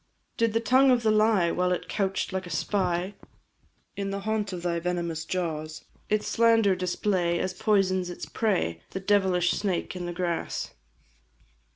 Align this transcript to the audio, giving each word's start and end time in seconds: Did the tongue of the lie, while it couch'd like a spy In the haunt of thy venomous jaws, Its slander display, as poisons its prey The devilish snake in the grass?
Did 0.35 0.53
the 0.53 0.59
tongue 0.59 0.89
of 0.89 1.03
the 1.03 1.11
lie, 1.11 1.51
while 1.51 1.71
it 1.71 1.87
couch'd 1.87 2.33
like 2.33 2.47
a 2.47 2.49
spy 2.49 3.13
In 3.95 4.09
the 4.09 4.21
haunt 4.21 4.51
of 4.51 4.63
thy 4.63 4.79
venomous 4.79 5.25
jaws, 5.25 5.85
Its 6.09 6.27
slander 6.27 6.75
display, 6.75 7.37
as 7.37 7.53
poisons 7.53 8.09
its 8.09 8.25
prey 8.25 8.81
The 8.93 8.99
devilish 8.99 9.51
snake 9.51 9.95
in 9.95 10.07
the 10.07 10.11
grass? 10.13 10.73